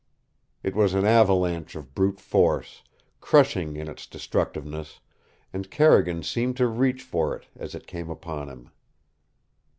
It 0.63 0.75
was 0.75 0.95
an 0.95 1.05
avalanche 1.05 1.75
of 1.75 1.93
brute 1.93 2.19
force, 2.19 2.81
crushing 3.19 3.75
in 3.77 3.87
its 3.87 4.07
destructiveness, 4.07 4.99
and 5.53 5.69
Carrigan 5.69 6.23
seemed 6.23 6.57
to 6.57 6.65
reach 6.65 7.03
for 7.03 7.35
it 7.35 7.45
as 7.55 7.75
it 7.75 7.85
came 7.85 8.09
upon 8.09 8.49
him. 8.49 8.71